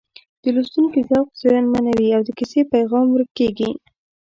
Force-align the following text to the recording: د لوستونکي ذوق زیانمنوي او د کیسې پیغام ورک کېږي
د 0.43 0.43
لوستونکي 0.55 1.01
ذوق 1.09 1.27
زیانمنوي 1.41 2.07
او 2.15 2.21
د 2.27 2.29
کیسې 2.37 2.61
پیغام 2.73 3.05
ورک 3.11 3.29
کېږي 3.39 3.69